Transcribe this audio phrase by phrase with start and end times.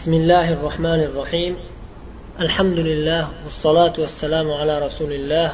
[0.00, 1.53] بسم الله الرحمن الرحيم
[2.39, 5.49] الحمد لله والصلاة والسلام على رسول الله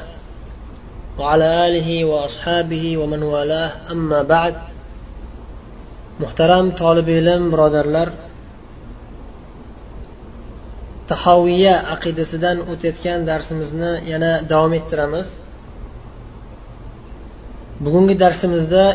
[1.19, 4.55] وعلى آله وأصحابه ومن والاه أما بعد
[6.19, 8.09] محترم طالب علم برادرlar
[11.12, 15.28] tahoviya aqidasidan o'tayotgan darsimizni yana davom ettiramiz
[17.86, 18.86] bugungi darsimizda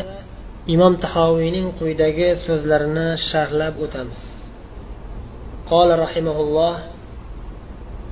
[0.75, 4.21] imom tahoviyning quyidagi so'zlarini sharhlab o'tamiz
[5.71, 6.79] قال رحمه الله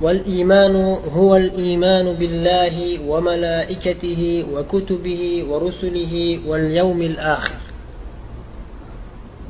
[0.00, 0.76] والإيمان
[1.16, 7.56] هو الإيمان بالله وملائكته وكتبه ورسله واليوم الآخر.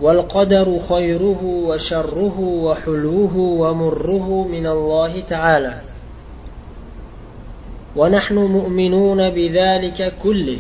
[0.01, 5.81] والقدر خيره وشره وحلوه ومره من الله تعالى.
[7.97, 10.59] ونحن مؤمنون بذلك كله.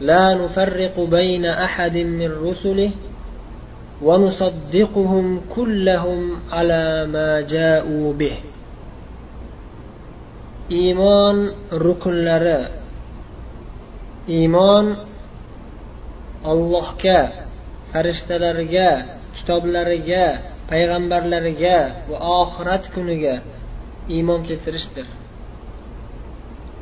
[0.00, 2.90] لا نفرق بين أحد من رسله
[4.03, 6.21] ونصدقهم كلهم
[6.51, 8.37] على ما جاءوا به
[10.71, 12.61] إيمان ركن لرا
[14.29, 14.95] إيمان
[16.45, 17.49] الله كا
[17.91, 18.89] farishtalarga
[19.35, 20.25] kitoblariga
[20.69, 23.35] payg'ambarlariga va oxirat kuniga
[24.15, 25.07] iymon keltirishdir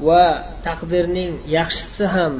[0.08, 0.24] va
[0.68, 2.34] taqdirning yaxshisi ham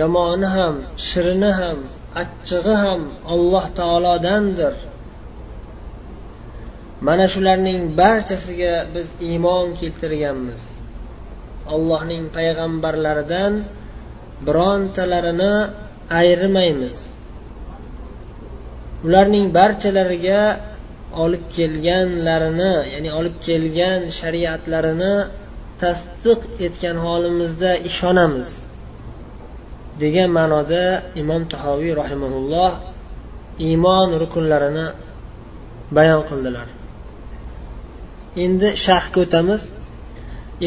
[0.00, 0.74] yomoni ham
[1.08, 1.78] shirini ham
[2.21, 3.01] achchig'i ham
[3.33, 4.73] alloh taolodandir.
[7.07, 10.61] Mana shularning barchasiga biz iymon keltirganmiz.
[11.73, 13.53] Allohning payg'ambarlaridan
[14.45, 15.53] birontalarini
[16.19, 16.97] ayrimaymiz
[19.05, 20.41] ularning barchalariga
[21.23, 25.13] olib kelganlarini ya'ni olib kelgan shariatlarini
[25.81, 28.49] tasdiq etgan holimizda ishonamiz.
[30.03, 30.83] Degan ma'noda
[31.21, 32.71] imom tahoviy rahimaulloh
[33.67, 34.85] iymon rukunlarini
[35.97, 36.67] bayon qildilar.
[38.43, 39.61] Endi sharhga o'tamiz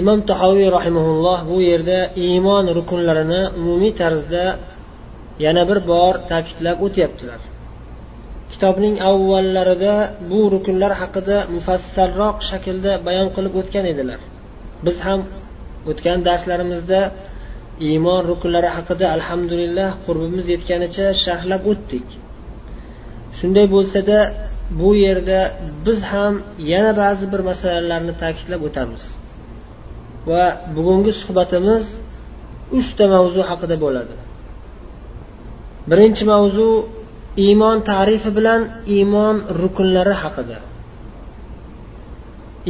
[0.00, 4.44] imom tahoviy rahimaulloh bu yerda iymon rukunlarini umumiy tarzda
[5.44, 7.40] yana bir bor ta'kidlab o'tyaptilar.
[8.52, 9.94] Kitobning avvallarida
[10.30, 14.20] bu rukunlar haqida mufassalroq shaklda bayon qilib o'tgan edilar.
[14.86, 15.20] Biz ham
[15.90, 17.00] o'tgan darslarimizda
[17.88, 22.06] iymon rukunlari haqida alhamdulillah qurbimiz yetganicha sharhlab o'tdik.
[23.38, 24.18] Shunday bo'lsada
[24.80, 25.40] bu yerda
[25.86, 26.34] biz ham
[26.72, 29.02] yana ba'zi bir masalalarni ta'kidlab o'tamiz.
[30.30, 30.44] Va
[30.76, 31.84] bugungi suhbatimiz
[32.78, 34.14] uchta mavzu haqida bo'ladi.
[35.90, 36.68] Birinchi mavzu
[37.46, 38.60] iymon tarifi bilan
[38.96, 40.58] iymon rukunlari haqida.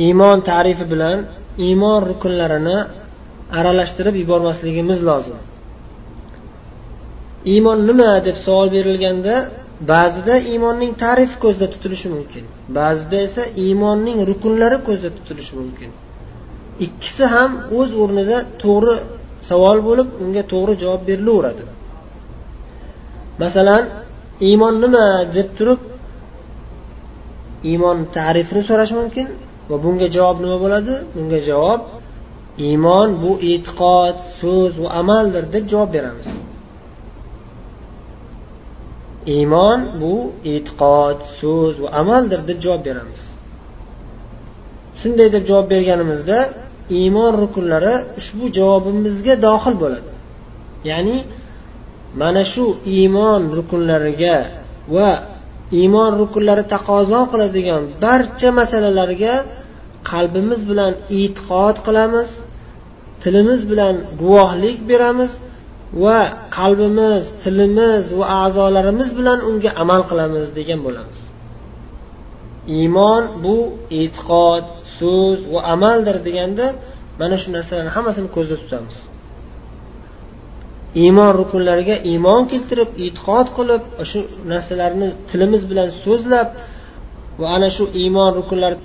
[0.04, 1.18] Iymon tarifi bilan
[1.66, 2.78] iymon rukunlarini
[3.58, 5.38] aralashtirib yubormasligimiz lozim.
[7.52, 9.34] Iymon nima deb savol berilganda
[9.92, 12.44] ba'zida iymonning tarifi ko'zda tutilishi mumkin
[12.78, 15.90] ba'zida esa iymonning rukunlari ko'zda tutilishi mumkin.
[16.86, 18.94] Ikkisi ham o'z o'rnida to'g'ri
[19.48, 21.64] savol bo'lib unga to'g'ri javob berilaveradi.
[23.42, 23.82] Masalan
[24.48, 25.04] iymon nima
[25.36, 25.80] deb turib
[27.70, 29.26] iymon tarifini so'rash mumkin
[29.70, 30.92] va bunga javob nima bo'ladi?
[31.14, 31.80] Bunga javob
[32.58, 36.30] iymon bu e'tiqod so'z va amaldir deb javob beramiz.
[39.36, 40.14] Iymon bu
[40.52, 43.22] e'tiqod so'z va amaldir deb javob beramiz.
[45.00, 46.38] Shunday deb javob berganimizda
[47.00, 50.10] iymon rukunlari ushbu javobimizga dohil bo'ladi.
[50.90, 51.18] Ya'ni
[52.20, 52.64] mana shu
[52.96, 54.36] iymon rukunlariga
[54.94, 55.10] va
[55.80, 59.34] iymon rukunlari taqozo qiladigan barcha masalalarga
[60.10, 62.28] qalbimiz bilan e'tiqod qilamiz.
[63.22, 65.32] Tilimiz bilan guvohlik beramiz
[66.04, 66.18] va
[66.58, 71.18] qalbimiz tilimiz va a'zolarimiz bilan unga amal qilamiz degan bo'lamiz.
[72.78, 73.56] Iymon bu
[74.00, 74.64] e'tiqod
[74.98, 76.66] so'z va amaldir deganda
[77.20, 78.96] mana shu narsalarni hammasini ko'zda tutamiz.
[81.02, 84.20] Iymon rukunlariga iymon keltirib e'tiqod qilib shu
[84.52, 86.48] narsalarni tilimiz bilan so'zlab
[87.40, 88.76] va ana shu iymon rukunlari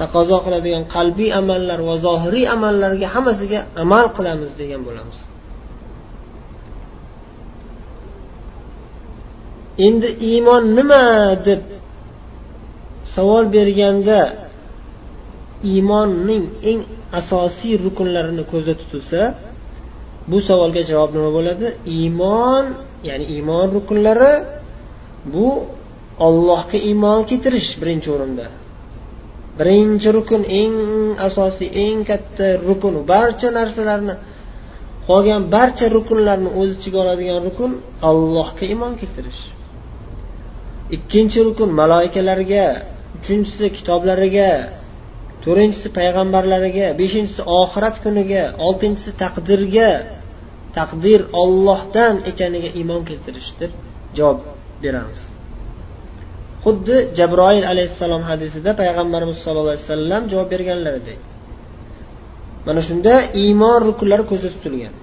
[0.00, 5.18] taqozo qiladigan qalbiy amallar va zohiriy amallarga hammasiga amal qilamiz degan bo'lamiz.
[9.86, 11.04] Endi iymon nima
[11.48, 11.62] deb
[13.14, 14.20] savol berganda
[15.72, 16.80] iymonning eng
[17.20, 19.20] asosiy rukunlarini ko'zda tutilsa
[20.30, 21.66] bu savolga javob nima bo'ladi?
[21.96, 22.64] Iymon
[23.08, 24.32] ya'ni iymon rukunlari
[25.34, 25.48] bu
[26.26, 28.46] ollohga iymon keltirish birinchi o'rinda.
[29.58, 30.74] Birinchi rukun eng
[31.28, 34.14] asosiy eng katta rukun barcha narsalarni
[35.08, 37.70] qolgan barcha rukunlarni o'z ichiga oladigan rukun
[38.08, 39.42] allohga iymon keltirish.
[40.96, 42.64] Ikkinchi rukun maloikalarga
[43.16, 44.50] uchinchisi kitoblariga
[45.44, 49.90] to'rtinchisi payg'ambarlariga beshinchisi oxirat kuniga oltinchisi taqdirga
[50.78, 53.70] taqdir ollohdan ekaniga iymon keltirishdir.
[54.18, 54.38] Javob
[54.84, 55.20] beramiz.
[56.66, 61.20] Xuddi jabroil alayhissalom hadisida payg'ambarimiz sollallohu alayhi vasallam javob berganlaridek
[62.66, 64.94] mana shunda iymon rukunlari ko'zda tutilgan.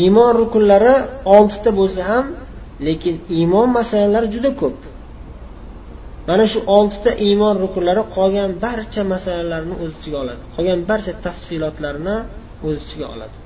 [0.00, 0.94] Iymon rukunlari
[1.36, 2.26] oltita bo'lsa ham
[2.86, 4.78] lekin iymon masalalari juda ko'p.
[6.28, 10.42] Mana shu oltita iymon rukunlari qolgan barcha masalalarni o'z ichiga oladi.
[10.54, 12.16] Qolgan barcha tafsilotlarni
[12.66, 13.36] o'z ichiga oladi.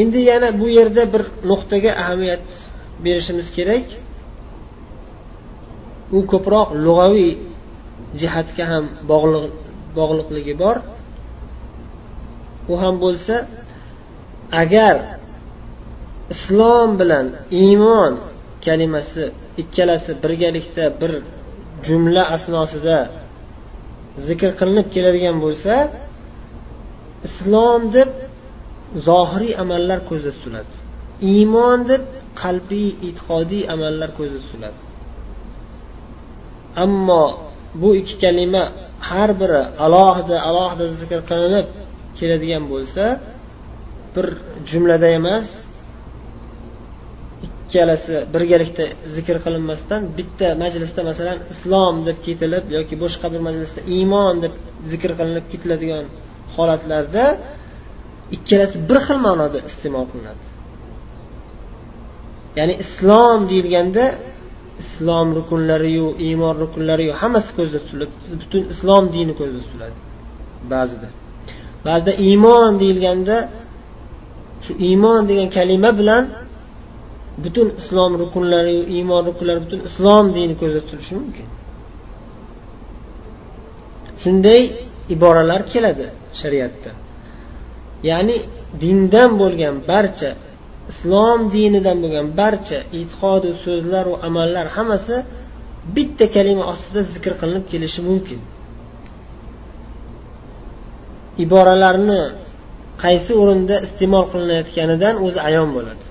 [0.00, 2.46] Endi yana bu yerda bir nuqtaga ahamiyat
[3.04, 3.86] berishimiz kerak.
[6.16, 7.32] U ko'proq lug'aviy
[8.20, 8.84] jihatga ham
[9.98, 10.76] bog'liqligi bor.
[12.72, 13.34] U ham bo'lsa
[14.62, 14.96] agar
[16.34, 17.26] islom bilan
[17.62, 18.12] iymon
[18.64, 19.24] kalimasi
[19.62, 21.12] ikkalasi birgalikda bir
[21.86, 22.98] jumla asnosida
[24.26, 25.74] zikr qilinib keladigan bo'lsa
[27.28, 28.10] islom deb
[29.08, 30.74] zohiriy amallar ko'zda tutiladi.
[31.32, 32.02] Iymon deb
[32.42, 34.80] qalbiy e'tiqodiy amallar ko'zda tutiladi.
[36.84, 37.24] Ammo
[37.80, 38.64] bu ikki kalima
[39.10, 41.66] har biri alohida alohida zikr qilinib
[42.18, 43.04] keladigan bo'lsa
[44.14, 44.26] bir
[44.70, 45.46] jumlada emas
[47.46, 48.84] ikkalasi birgalikda
[49.16, 54.54] zikr qilinmasdan bitta majlisda masalan islom deb ketilib yoki boshqa bir majlisda iymon deb
[54.92, 56.04] zikr qilinib ketiladigan
[56.56, 57.24] holatlarda
[58.36, 60.44] ikkalasi bir xil ma'noda iste'mol qilinadi.
[62.58, 64.04] Ya'ni islom deyilganda
[64.82, 68.10] islom rukunlariyu iymon rukunlariyu hammasi ko'zda tutilib
[68.42, 69.96] butun islom dini ko'zda tutiladi.
[70.72, 71.08] Ba'zida.
[71.86, 73.36] Ba'zida iymon deyilganda
[74.64, 76.24] shu iymon degan kalima bilan
[77.44, 81.48] butun islom rukunlari iymon rukunlari butun islom dini ko'zda tutilishi mumkin.
[84.22, 84.62] Shunday
[85.14, 86.06] iboralar keladi
[86.40, 86.90] shariatda.
[88.10, 88.36] Ya'ni
[88.82, 90.30] dindan bo'lgan barcha
[90.90, 95.16] islom dinidan bo'lgan barcha e'tiqodu so'zlaru amallar hammasi
[95.94, 98.40] bitta kalima ostida zikr qilinib kelishi mumkin.
[101.44, 102.22] Iboralarni
[103.04, 106.04] qaysi o'rinda iste'mol qilinayotganidan o'zi ayon bo'ladi.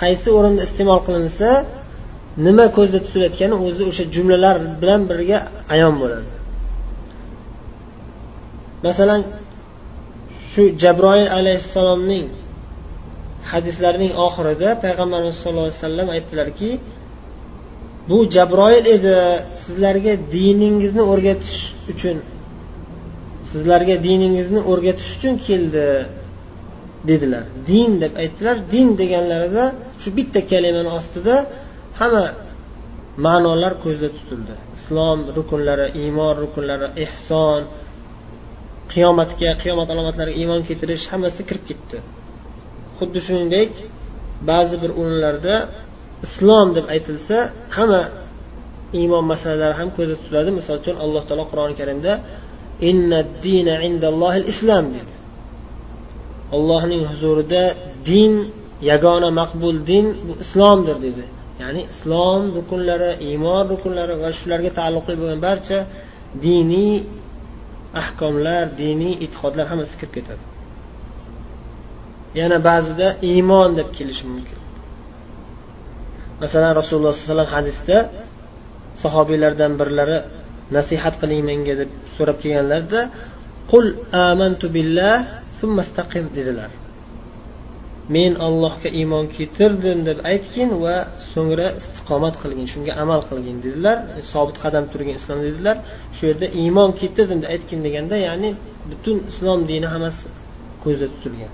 [0.00, 1.48] Qaysi o'rinda iste'mol qilinsa
[2.46, 5.38] nima ko'zda tutilayotgani o'zi o'sha jumlalar bilan birga
[5.74, 6.30] ayon bo'ladi.
[8.86, 9.20] Masalan
[10.56, 12.26] shu jabroil alayhissalomning
[13.52, 16.70] hadislarining oxirida payg'ambarimiz sallallohu alayhi vasallam aytdilarki
[18.08, 19.16] bu jabroil edi
[19.64, 21.58] sizlarga diningizni o'rgatish
[21.92, 22.16] uchun
[23.50, 25.86] sizlarga diningizni o'rgatish uchun keldi
[27.10, 27.44] dedilar.
[27.70, 28.56] Din deb aytdilar.
[28.72, 29.64] Din deganlarida
[30.02, 31.34] shu bitta kalimani ostida
[32.00, 32.24] hamma
[33.26, 34.54] ma'nolar ko'zda tutildi.
[34.78, 37.60] Islom rukunlari iymon rukunlari ehson
[38.96, 41.96] qiyomatga qiyomat alomatlariga iymon keltirish hammasi kirib ketdi.
[42.98, 43.72] Xuddi shuningdek
[44.50, 45.54] ba'zi bir o'rinlarda
[46.26, 47.36] islom deb aytilsa
[47.76, 48.02] hamma
[49.00, 50.50] iymon masalalari ham ko'zda tutiladi.
[50.58, 52.12] Misol uchun alloh taolo qur'oni karimda
[54.52, 55.12] islom dedi.
[56.56, 57.62] Ollohning huzurida
[58.10, 58.32] din
[58.90, 61.24] yagona maqbul din bu islomdir dedi.
[61.62, 65.78] Ya'ni islom rukunlari iymon rukunlari va shularga taalluqli bo'lgan barcha
[66.46, 66.94] diniy
[68.02, 70.44] ahkomlar diniy e'tiqodlar hammasi kirib ketadi.
[72.40, 74.60] Yana ba'zida iymon deb kelishi mumkin.
[76.42, 77.98] Masalan rasululloh sollallohu alayhi vasallam hadisda
[79.02, 80.18] sahobiylardan birlari
[80.76, 83.00] nasihat qiling menga deb so'rab kelganlarida
[83.72, 83.86] qul
[84.28, 85.16] amantu billah
[86.38, 86.70] dedilar.
[88.14, 90.96] Men allohga iymon keltirdim deb aytgin va
[91.32, 93.96] so'ngra istiqomat qilgin shunga amal qilgin dedilar.
[94.32, 95.76] Sobit qadam turgin islom dedilar.
[96.16, 98.50] Shu yerda iymon keltirdim deb aytgin deganda ya'ni
[98.90, 100.24] butun islom dini hammasi
[100.84, 101.52] ko'zda tutilgan.